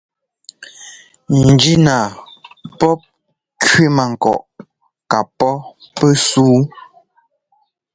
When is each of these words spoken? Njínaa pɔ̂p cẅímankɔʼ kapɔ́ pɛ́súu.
Njínaa 1.47 2.07
pɔ̂p 2.79 2.99
cẅímankɔʼ 3.65 4.39
kapɔ́ 5.09 5.53
pɛ́súu. 5.95 6.57